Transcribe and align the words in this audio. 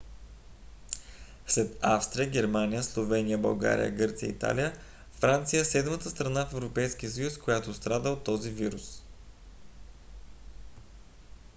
след 1.47 1.77
австрия 1.81 2.29
германия 2.29 2.83
словения 2.83 3.37
българия 3.37 3.91
гърция 3.91 4.27
и 4.29 4.35
италия 4.35 4.73
франция 5.11 5.61
е 5.61 5.65
седмата 5.65 6.09
страна 6.09 6.45
в 6.45 6.53
европейския 6.53 7.11
съюз 7.11 7.37
която 7.37 7.73
страда 7.73 8.09
от 8.09 8.23
този 8.23 8.49
вирус 8.51 9.03